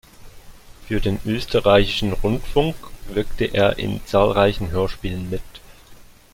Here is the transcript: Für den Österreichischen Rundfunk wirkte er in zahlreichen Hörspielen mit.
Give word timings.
Für 0.87 0.99
den 0.99 1.19
Österreichischen 1.27 2.13
Rundfunk 2.13 2.75
wirkte 3.13 3.45
er 3.45 3.77
in 3.77 4.03
zahlreichen 4.07 4.71
Hörspielen 4.71 5.29
mit. 5.29 5.43